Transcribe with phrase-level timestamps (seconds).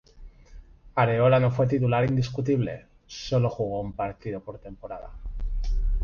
[0.95, 5.11] Areola no fue titular indiscutible, solo jugó un partido por temporada.